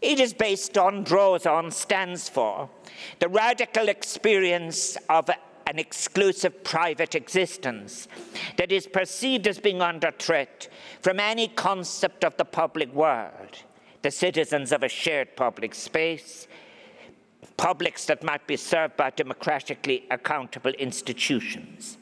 [0.00, 2.68] It is based on, draws on, stands for
[3.18, 5.30] the radical experience of
[5.68, 8.08] an exclusive private existence
[8.56, 10.66] that is perceived as being under threat
[11.02, 13.58] from any concept of the public world,
[14.00, 16.48] the citizens of a shared public space,
[17.58, 21.98] publics that might be served by democratically accountable institutions.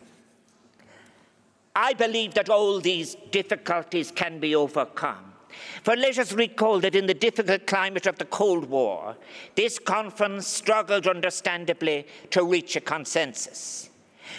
[1.74, 5.32] I believe that all these difficulties can be overcome
[5.82, 9.16] for let us recall that in the difficult climate of the Cold War,
[9.54, 13.90] this conference struggled understandably to reach a consensus.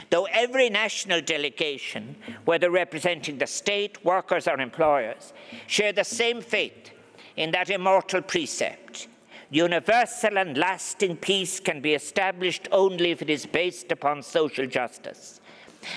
[0.10, 5.34] Though every national delegation, whether representing the state, workers, or employers,
[5.66, 6.92] share the same faith
[7.36, 9.08] in that immortal precept
[9.50, 15.40] universal and lasting peace can be established only if it is based upon social justice.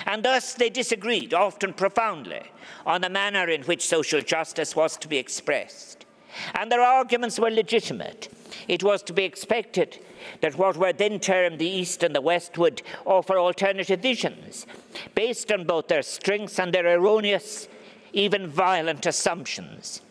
[0.06, 2.42] And thus they disagreed, often profoundly,
[2.86, 6.06] on the manner in which social justice was to be expressed.
[6.54, 8.28] And their arguments were legitimate.
[8.68, 9.98] It was to be expected
[10.40, 14.66] that what were then termed the East and the West would offer alternative visions,
[15.14, 17.68] based on both their strengths and their erroneous,
[18.12, 20.02] even violent assumptions.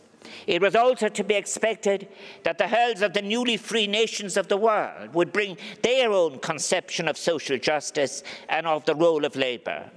[0.49, 2.07] It was also to be expected
[2.41, 6.39] that the heralds of the newly free nations of the world would bring their own
[6.39, 9.91] conception of social justice and of the role of labour.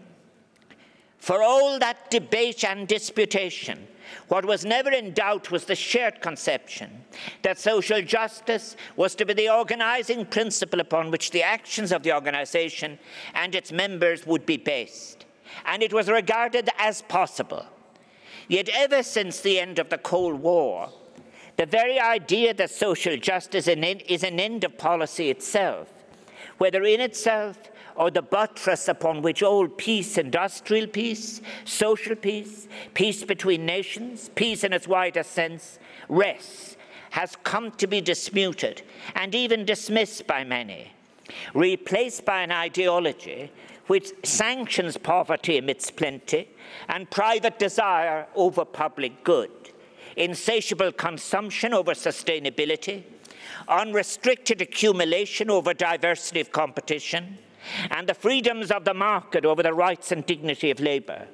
[1.17, 3.89] For all that debate and disputation,
[4.29, 7.03] what was never in doubt was the shared conception
[7.41, 12.13] that social justice was to be the organizing principle upon which the actions of the
[12.13, 12.99] organization
[13.33, 15.25] and its members would be based.
[15.65, 17.65] And it was regarded as possible
[18.49, 20.91] Yet, ever since the end of the Cold War,
[21.57, 25.89] the very idea that social justice is an end of policy itself,
[26.59, 27.57] whether in itself
[27.95, 34.65] or the buttress upon which all peace, industrial peace, social peace, peace between nations, peace
[34.65, 35.79] in its wider sense,
[36.09, 36.77] rests,
[37.11, 38.83] has come to be disputed
[39.15, 40.93] and even dismissed by many,
[41.53, 43.51] replaced by an ideology
[43.87, 46.49] which sanctions poverty amidst plenty
[46.89, 49.51] and private desire over public good,
[50.17, 53.03] insatiable consumption over sustainability,
[53.69, 57.39] unrestricted accumulation over diversity of competition,
[57.91, 61.27] and the freedoms of the market over the rights and dignity of labour.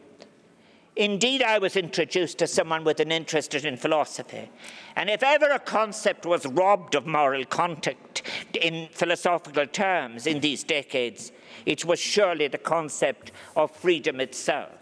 [0.98, 4.50] Indeed, I was introduced to someone with an interest in philosophy.
[4.96, 8.22] And if ever a concept was robbed of moral content
[8.61, 11.30] in philosophical terms in these decades,
[11.64, 14.72] it was surely the concept of freedom itself.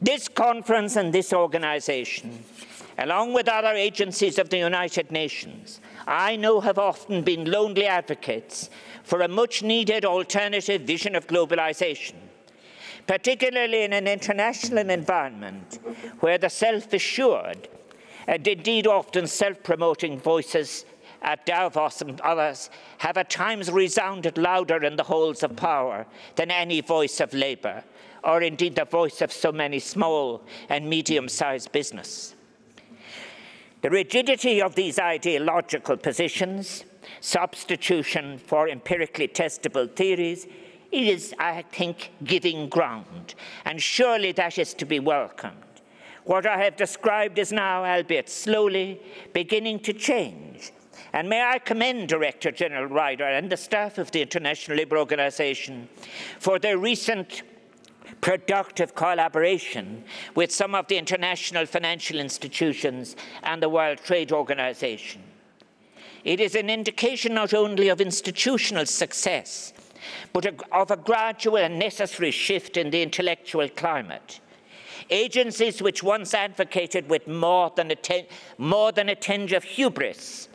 [0.00, 2.44] This conference and this organization,
[2.98, 8.70] along with other agencies of the United Nations, I know have often been lonely advocates
[9.02, 12.14] for a much needed alternative vision of globalization,
[13.08, 15.80] particularly in an international environment
[16.20, 17.66] where the self assured
[18.28, 20.84] and indeed often self promoting voices
[21.22, 26.06] at Davos and others have at times resounded louder in the halls of power
[26.36, 27.82] than any voice of labour,
[28.22, 32.34] or indeed the voice of so many small and medium sized business.
[33.80, 36.84] The rigidity of these ideological positions,
[37.20, 40.46] substitution for empirically testable theories,
[40.90, 43.34] is, I think, giving ground,
[43.64, 45.54] and surely that is to be welcomed.
[46.24, 49.00] What I have described is now, albeit slowly,
[49.32, 50.72] beginning to change.
[51.12, 55.88] And may I commend Director General Ryder and the staff of the International Labour Organization
[56.38, 57.42] for their recent
[58.20, 65.22] productive collaboration with some of the international financial institutions and the World Trade Organization.
[66.24, 69.72] It is an indication not only of institutional success,
[70.32, 74.40] but of a gradual and necessary shift in the intellectual climate.
[75.10, 78.26] Agencies which once advocated with more than a, ten-
[78.58, 80.48] more than a tinge of hubris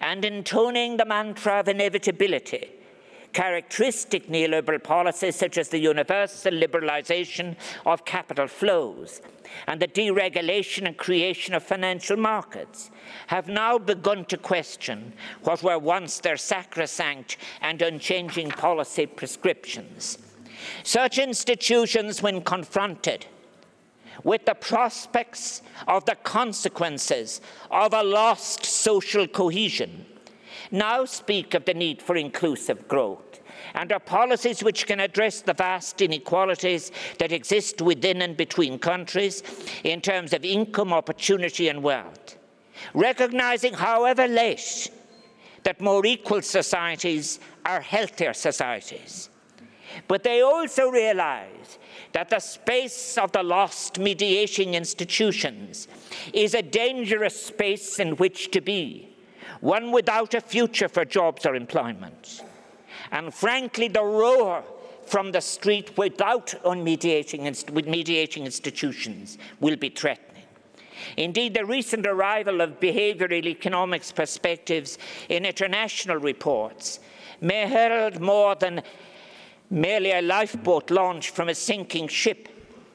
[0.00, 2.70] and intoning the mantra of inevitability
[3.38, 7.54] characteristic neoliberal policies such as the universal liberalization
[7.86, 9.20] of capital flows
[9.68, 12.90] and the deregulation and creation of financial markets
[13.28, 15.12] have now begun to question
[15.44, 20.18] what were once their sacrosanct and unchanging policy prescriptions.
[20.82, 23.26] Such institutions, when confronted
[24.24, 30.06] with the prospects of the consequences of a lost social cohesion,
[30.70, 33.40] now speak of the need for inclusive growth
[33.74, 39.42] and are policies which can address the vast inequalities that exist within and between countries
[39.84, 42.36] in terms of income, opportunity, and wealth.
[42.94, 44.90] Recognizing, however late,
[45.64, 49.30] that more equal societies are healthier societies.
[50.06, 51.78] But they also realize
[52.12, 55.88] that the space of the lost mediating institutions
[56.32, 59.08] is a dangerous space in which to be
[59.60, 62.42] one without a future for jobs or employment.
[63.10, 64.62] And frankly, the roar
[65.06, 67.42] from the street without unmediating,
[67.72, 70.44] with mediating institutions will be threatening.
[71.16, 74.98] Indeed, the recent arrival of behavioral economics perspectives
[75.28, 77.00] in international reports
[77.40, 78.82] may herald more than
[79.70, 82.48] merely a lifeboat launch from a sinking ship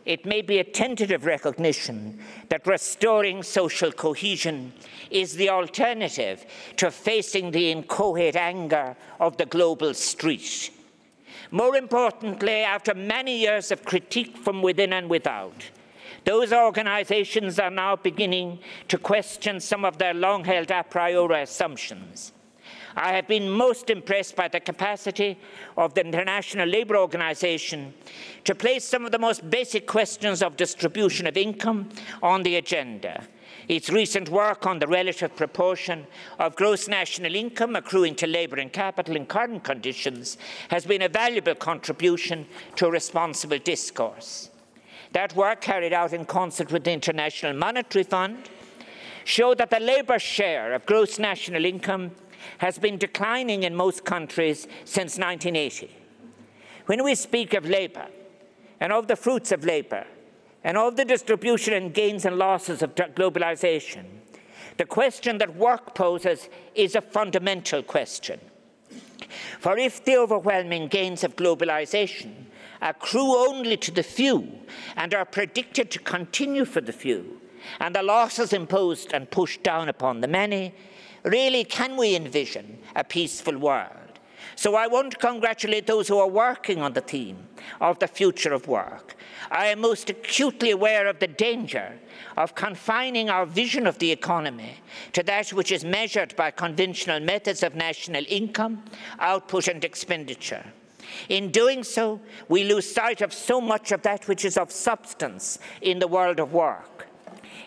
[0.05, 4.73] it may be a tentative recognition that restoring social cohesion
[5.09, 6.45] is the alternative
[6.77, 10.71] to facing the inchoate anger of the global street.
[11.51, 15.69] More importantly, after many years of critique from within and without,
[16.25, 22.31] those organizations are now beginning to question some of their long held a priori assumptions.
[22.95, 25.37] I have been most impressed by the capacity
[25.77, 27.93] of the International Labour Organization
[28.43, 31.89] to place some of the most basic questions of distribution of income
[32.21, 33.27] on the agenda.
[33.67, 36.05] Its recent work on the relative proportion
[36.37, 40.37] of gross national income accruing to labour and capital in current conditions
[40.69, 44.49] has been a valuable contribution to responsible discourse.
[45.13, 48.49] That work, carried out in concert with the International Monetary Fund,
[49.23, 52.11] showed that the labour share of gross national income
[52.59, 55.89] has been declining in most countries since 1980.
[56.85, 58.07] When we speak of labour
[58.79, 60.05] and of the fruits of labour
[60.63, 64.05] and of the distribution and gains and losses of globalization,
[64.77, 68.39] the question that work poses is a fundamental question.
[69.59, 72.33] For if the overwhelming gains of globalization
[72.81, 74.59] accrue only to the few
[74.95, 77.39] and are predicted to continue for the few,
[77.79, 80.73] and the losses imposed and pushed down upon the many,
[81.23, 83.89] Really, can we envision a peaceful world?
[84.55, 87.47] So I want to congratulate those who are working on the theme
[87.81, 89.15] of the future of work.
[89.49, 91.93] I am most acutely aware of the danger
[92.37, 94.77] of confining our vision of the economy
[95.13, 98.83] to that which is measured by conventional methods of national income,
[99.19, 100.65] output, and expenditure.
[101.29, 105.59] In doing so, we lose sight of so much of that which is of substance
[105.81, 106.92] in the world of work.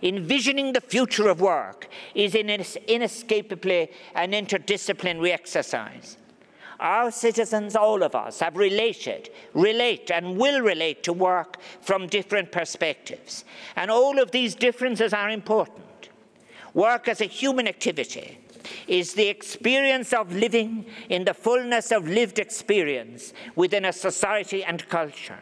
[0.02, 6.18] Envisioning the future of work is inescapably an interdisciplinary exercise.
[6.78, 12.52] Our citizens, all of us, have related, relate, and will relate to work from different
[12.52, 13.44] perspectives.
[13.76, 16.10] And all of these differences are important.
[16.74, 18.38] Work as a human activity
[18.86, 24.86] is the experience of living in the fullness of lived experience within a society and
[24.88, 25.38] culture.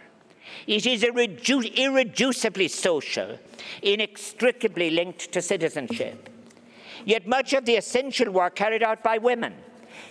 [0.67, 3.39] It is irredu- irreducibly social,
[3.83, 6.29] inextricably linked to citizenship.
[7.05, 9.55] Yet much of the essential work carried out by women,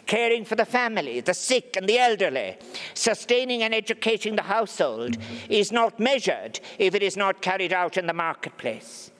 [0.05, 2.57] caring for the family, the sick, and the elderly,
[2.93, 5.17] sustaining and educating the household,
[5.49, 9.11] is not measured if it is not carried out in the marketplace.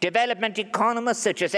[0.00, 1.54] Development economists such as,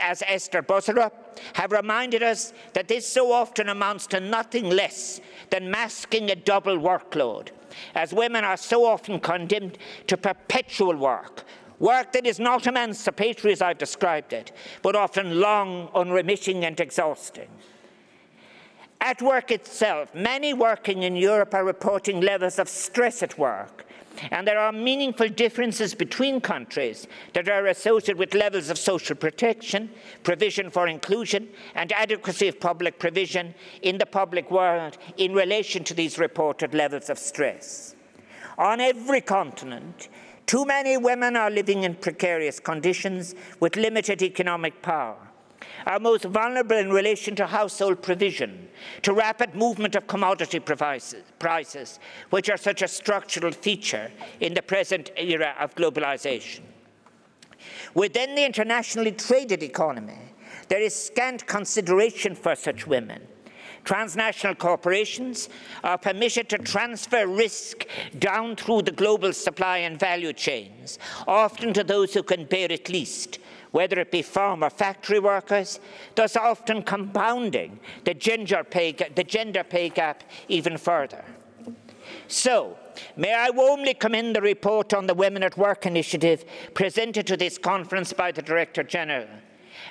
[0.00, 1.12] as Esther Boserup
[1.54, 5.20] have reminded us that this so often amounts to nothing less
[5.50, 7.48] than masking a double workload,
[7.94, 11.44] as women are so often condemned to perpetual work,
[11.78, 17.48] work that is not emancipatory as I've described it, but often long, unremitting, and exhausting.
[19.00, 23.86] At work itself, many working in Europe are reporting levels of stress at work,
[24.30, 29.90] and there are meaningful differences between countries that are associated with levels of social protection,
[30.22, 35.94] provision for inclusion, and adequacy of public provision in the public world in relation to
[35.94, 37.94] these reported levels of stress.
[38.58, 40.08] On every continent,
[40.46, 45.29] too many women are living in precarious conditions with limited economic power
[45.86, 48.68] are most vulnerable in relation to household provision,
[49.02, 51.98] to rapid movement of commodity prices,
[52.30, 56.60] which are such a structural feature in the present era of globalization.
[57.94, 60.18] Within the internationally traded economy,
[60.68, 63.26] there is scant consideration for such women.
[63.84, 65.48] Transnational corporations
[65.82, 67.86] are permitted to transfer risk
[68.18, 72.88] down through the global supply and value chains, often to those who can bear it
[72.88, 73.38] least,
[73.72, 75.80] whether it be farm or factory workers,
[76.14, 81.24] thus often compounding the gender pay, the gender pay gap even further.
[82.28, 82.76] So,
[83.16, 86.44] may I warmly commend the report on the Women at Work initiative
[86.74, 89.28] presented to this conference by the Director General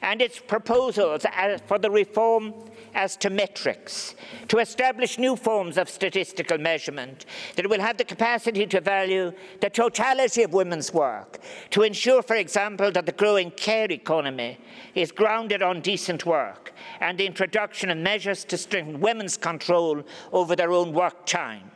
[0.01, 1.25] and its proposals
[1.67, 2.53] for the reform
[2.95, 4.15] as to metrics,
[4.47, 7.25] to establish new forms of statistical measurement
[7.55, 9.31] that will have the capacity to value
[9.61, 11.39] the totality of women's work,
[11.69, 14.57] to ensure, for example, that the growing care economy
[14.95, 20.55] is grounded on decent work, and the introduction of measures to strengthen women's control over
[20.55, 21.71] their own work time.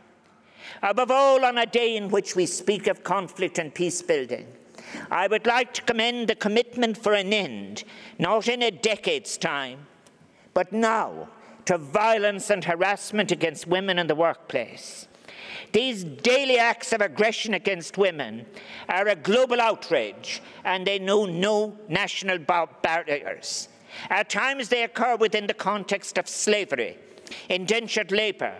[0.81, 4.47] Above all, on a day in which we speak of conflict and peace building,
[5.11, 7.83] I would like to commend the commitment for an end,
[8.19, 9.87] not in a decade's time,
[10.53, 11.29] but now,
[11.65, 15.07] to violence and harassment against women in the workplace.
[15.71, 18.45] These daily acts of aggression against women
[18.89, 23.69] are a global outrage and they know no national barriers.
[24.09, 26.97] At times they occur within the context of slavery,
[27.49, 28.55] indentured labour,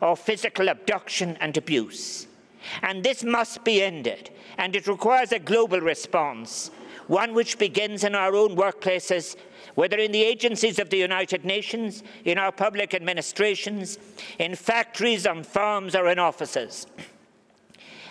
[0.00, 2.26] or physical abduction and abuse.
[2.82, 6.70] And this must be ended, and it requires a global response,
[7.06, 9.36] one which begins in our own workplaces,
[9.74, 13.98] whether in the agencies of the United Nations, in our public administrations,
[14.38, 16.86] in factories, on farms, or in offices.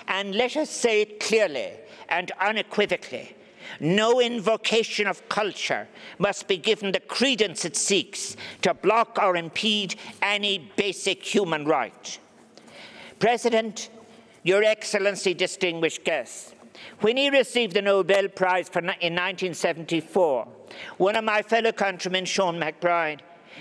[0.07, 1.71] And let us say it clearly
[2.09, 3.35] and unequivocally
[3.79, 5.87] no invocation of culture
[6.19, 12.19] must be given the credence it seeks to block or impede any basic human right.
[13.19, 13.89] President,
[14.43, 16.53] your Excellency, distinguished guests,
[17.01, 20.47] when he received the Nobel Prize in 1974,
[20.97, 23.19] one of my fellow countrymen, Seán MacBride,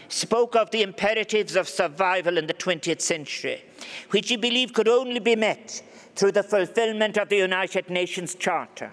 [0.08, 3.64] spoke of the imperatives of survival in the 20th century,
[4.10, 5.82] which he believed could only be met
[6.14, 8.90] through the fulfillment of the United Nations Charter,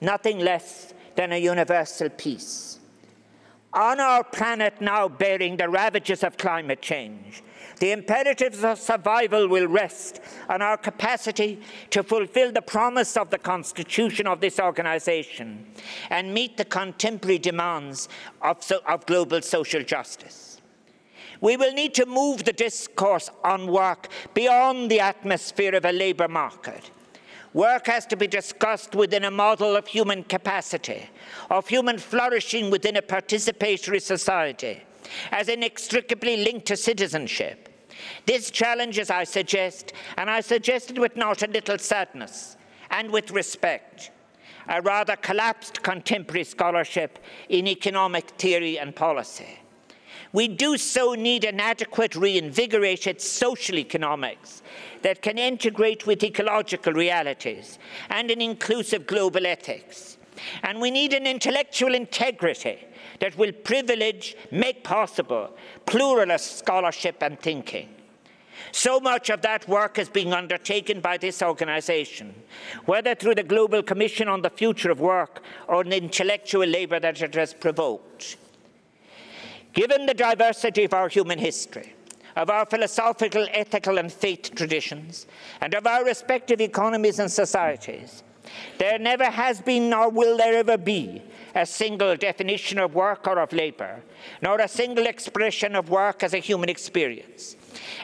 [0.00, 2.78] nothing less than a universal peace.
[3.72, 7.42] On our planet now bearing the ravages of climate change,
[7.84, 10.18] the imperatives of survival will rest
[10.48, 11.60] on our capacity
[11.90, 15.66] to fulfill the promise of the constitution of this organization
[16.08, 18.08] and meet the contemporary demands
[18.40, 20.62] of, so, of global social justice.
[21.42, 26.28] We will need to move the discourse on work beyond the atmosphere of a labour
[26.28, 26.90] market.
[27.52, 31.10] Work has to be discussed within a model of human capacity,
[31.50, 34.80] of human flourishing within a participatory society
[35.30, 37.68] as inextricably linked to citizenship.
[38.26, 42.56] This challenge, as I suggest, and I suggest it with not a little sadness
[42.90, 44.10] and with respect,
[44.68, 49.60] a rather collapsed contemporary scholarship in economic theory and policy.
[50.32, 54.62] We do so need an adequate, reinvigorated social economics
[55.02, 57.78] that can integrate with ecological realities
[58.10, 60.18] and an inclusive global ethics.
[60.64, 62.84] And we need an intellectual integrity
[63.20, 65.50] that will privilege, make possible
[65.86, 67.93] pluralist scholarship and thinking.
[68.72, 72.34] So much of that work is being undertaken by this organization,
[72.86, 77.20] whether through the Global Commission on the Future of Work or the intellectual labour that
[77.20, 78.36] it has provoked.
[79.72, 81.94] Given the diversity of our human history,
[82.36, 85.26] of our philosophical, ethical, and faith traditions,
[85.60, 88.22] and of our respective economies and societies,
[88.78, 91.22] there never has been nor will there ever be
[91.54, 94.02] a single definition of work or of labour,
[94.42, 97.56] nor a single expression of work as a human experience.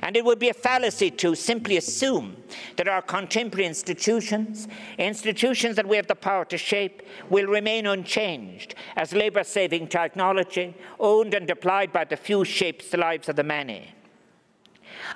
[0.03, 2.36] And it would be a fallacy to simply assume
[2.76, 8.74] that our contemporary institutions, institutions that we have the power to shape, will remain unchanged
[8.96, 13.44] as labour saving technology, owned and applied by the few, shapes the lives of the
[13.44, 13.94] many.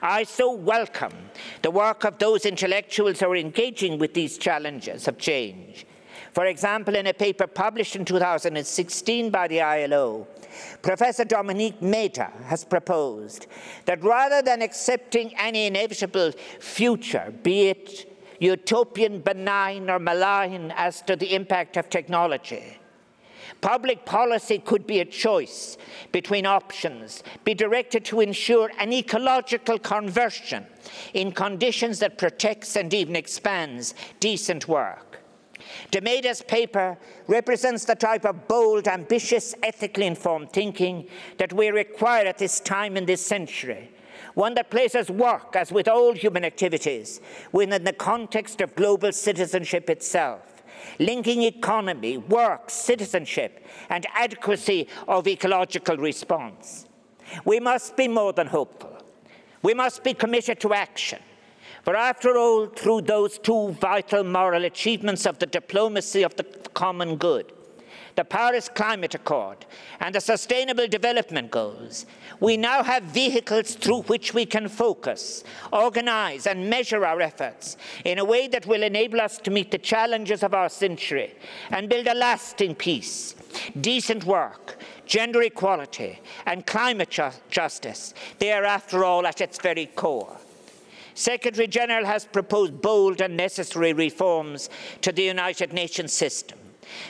[0.02, 1.30] I so welcome
[1.62, 5.86] the work of those intellectuals who are engaging with these challenges of change.
[6.34, 10.26] For example, in a paper published in 2016 by the ILO,
[10.82, 13.46] Professor Dominique Méda has proposed
[13.84, 18.10] that rather than accepting any inevitable future, be it
[18.40, 22.78] utopian, benign, or malign as to the impact of technology,
[23.60, 25.78] Public policy could be a choice
[26.12, 30.66] between options, be directed to ensure an ecological conversion
[31.14, 35.13] in conditions that protects and even expands decent work.
[35.90, 41.08] De Méda's paper represents the type of bold, ambitious, ethically informed thinking
[41.38, 43.90] that we require at this time in this century.
[44.34, 47.20] One that places work, as with all human activities,
[47.52, 50.54] within the context of global citizenship itself
[50.98, 56.86] linking economy, work, citizenship, and adequacy of ecological response.
[57.44, 58.98] We must be more than hopeful.
[59.62, 61.20] We must be committed to action.
[61.84, 67.16] For after all, through those two vital moral achievements of the diplomacy of the common
[67.16, 67.52] good,
[68.16, 69.66] the Paris Climate Accord,
[70.00, 72.06] and the Sustainable Development Goals,
[72.40, 78.18] we now have vehicles through which we can focus, organize, and measure our efforts in
[78.18, 81.34] a way that will enable us to meet the challenges of our century
[81.70, 83.34] and build a lasting peace,
[83.80, 88.14] decent work, gender equality, and climate ju- justice.
[88.38, 90.38] They are, after all, at its very core.
[91.14, 94.68] Secretary General has proposed bold and necessary reforms
[95.00, 96.58] to the United Nations system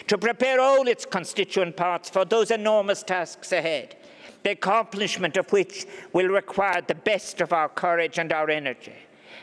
[0.07, 3.97] to prepare all its constituent parts for those enormous tasks ahead,
[4.43, 8.95] the accomplishment of which will require the best of our courage and our energy,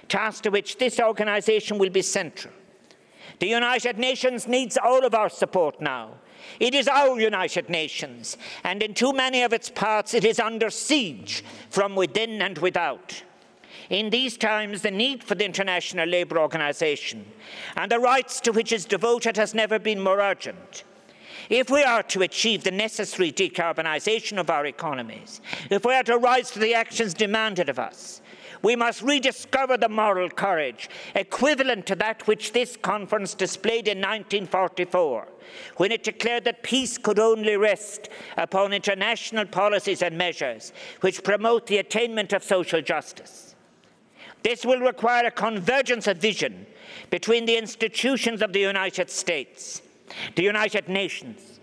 [0.07, 2.53] tasks to which this organization will be central.
[3.39, 6.12] The United Nations needs all of our support now.
[6.59, 10.70] It is our United Nations, and in too many of its parts, it is under
[10.70, 13.24] siege from within and without.
[13.92, 17.26] In these times, the need for the International Labour Organization
[17.76, 20.86] and the rights to which it's devoted has never been more urgent.
[21.50, 26.18] If we are to achieve the necessary decarbonisation of our economies, if we are to
[26.18, 28.22] rise to the actions demanded of us,
[28.62, 35.28] we must rediscover the moral courage equivalent to that which this conference displayed in 1944,
[35.76, 40.72] when it declared that peace could only rest upon international policies and measures
[41.02, 43.51] which promote the attainment of social justice.
[44.44, 46.66] This will require a convergence of vision
[47.10, 49.82] between the institutions of the United States,
[50.36, 51.60] the United Nations,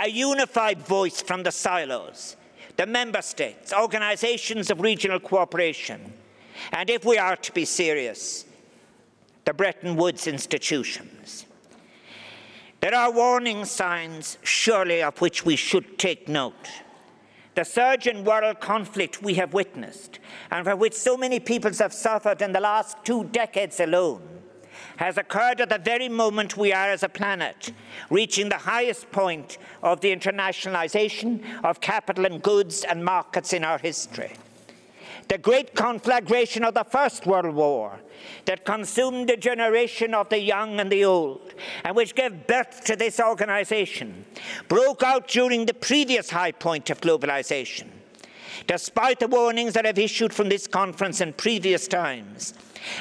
[0.00, 2.36] a unified voice from the silos,
[2.76, 6.12] the member states, organizations of regional cooperation,
[6.72, 8.44] and if we are to be serious,
[9.44, 11.46] the Bretton Woods institutions.
[12.80, 16.68] There are warning signs, surely, of which we should take note.
[17.56, 20.18] The surge in world conflict we have witnessed,
[20.50, 24.20] and for which so many peoples have suffered in the last two decades alone,
[24.98, 27.72] has occurred at the very moment we are as a planet
[28.10, 33.78] reaching the highest point of the internationalization of capital and goods and markets in our
[33.78, 34.32] history.
[35.28, 38.00] The great conflagration of the First World War
[38.44, 41.54] that consumed a generation of the young and the old,
[41.84, 44.24] and which gave birth to this organization,
[44.68, 47.88] broke out during the previous high point of globalization.
[48.66, 52.54] Despite the warnings that have issued from this conference in previous times,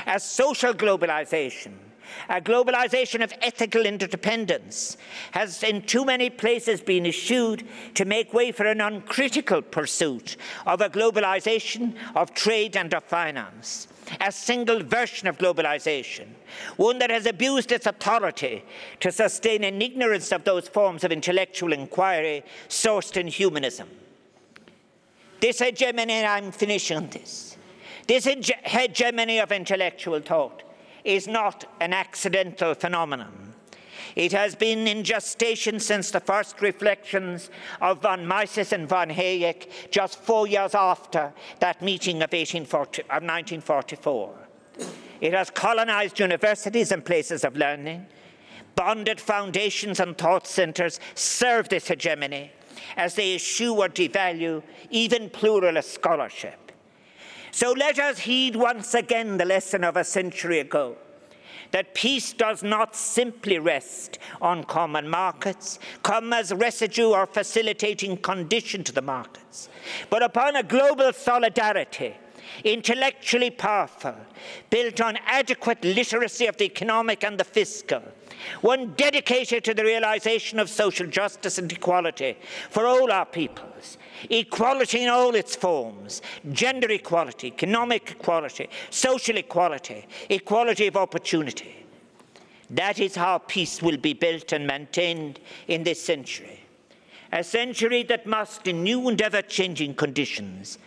[0.06, 1.74] as social globalization
[2.30, 4.98] a globalization of ethical interdependence
[5.32, 10.82] has in too many places been eschewed to make way for an uncritical pursuit of
[10.82, 13.88] a globalization of trade and of finance.
[14.22, 16.28] A single version of globalization,
[16.78, 18.64] one that has abused its authority
[19.00, 23.90] to sustain an ignorance of those forms of intellectual inquiry sourced in humanism.
[25.40, 27.58] This hegemony, I'm finishing this,
[28.08, 28.26] this
[28.64, 30.62] hegemony of intellectual thought
[31.04, 33.55] is not an accidental phenomenon.
[34.16, 37.50] It has been in gestation since the first reflections
[37.82, 44.34] of von Mises and von Hayek, just four years after that meeting of, of 1944.
[45.22, 48.06] It has colonized universities and places of learning.
[48.76, 52.52] Bonded foundations and thought centers serve this hegemony
[52.98, 56.72] as they eschew or devalue even pluralist scholarship.
[57.52, 60.98] So let us heed once again the lesson of a century ago
[61.76, 68.82] that peace does not simply rest on common markets, come as residue or facilitating condition
[68.82, 69.68] to the markets,
[70.10, 72.16] but upon a global solidarity
[72.64, 74.16] intellectually powerful,
[74.70, 78.02] built on adequate literacy of the economic and the fiscal,
[78.62, 82.38] one dedicated to the realization of social justice and equality
[82.70, 83.98] for all our peoples,
[84.30, 91.86] equality in all its forms gender equality, economic equality, social equality, equality of opportunity.
[92.70, 96.62] That is how peace will be built and maintained in this century.
[97.32, 100.78] A century that must, in new and ever changing conditions,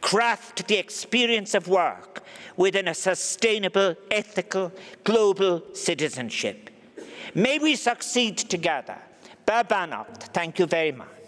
[0.00, 2.24] craft the experience of work
[2.56, 4.72] within a sustainable, ethical,
[5.04, 6.70] global citizenship.
[7.34, 8.98] May we succeed together.
[9.46, 11.19] Babanapt, thank you very much.